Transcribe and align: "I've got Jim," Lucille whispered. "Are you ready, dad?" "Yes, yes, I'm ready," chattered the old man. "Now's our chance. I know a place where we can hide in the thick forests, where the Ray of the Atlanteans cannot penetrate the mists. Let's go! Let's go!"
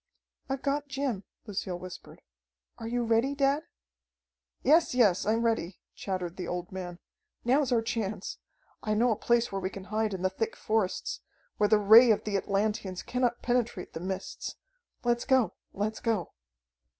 "I've 0.49 0.63
got 0.63 0.87
Jim," 0.87 1.25
Lucille 1.45 1.77
whispered. 1.77 2.23
"Are 2.79 2.87
you 2.87 3.03
ready, 3.03 3.35
dad?" 3.35 3.61
"Yes, 4.63 4.95
yes, 4.95 5.27
I'm 5.27 5.43
ready," 5.43 5.79
chattered 5.93 6.37
the 6.37 6.47
old 6.47 6.71
man. 6.71 6.97
"Now's 7.45 7.71
our 7.71 7.83
chance. 7.83 8.39
I 8.81 8.95
know 8.95 9.11
a 9.11 9.15
place 9.15 9.51
where 9.51 9.61
we 9.61 9.69
can 9.69 9.83
hide 9.93 10.15
in 10.15 10.23
the 10.23 10.31
thick 10.31 10.55
forests, 10.55 11.19
where 11.57 11.69
the 11.69 11.77
Ray 11.77 12.09
of 12.09 12.23
the 12.23 12.35
Atlanteans 12.35 13.03
cannot 13.03 13.43
penetrate 13.43 13.93
the 13.93 13.99
mists. 13.99 14.55
Let's 15.03 15.23
go! 15.23 15.53
Let's 15.71 15.99
go!" 15.99 16.33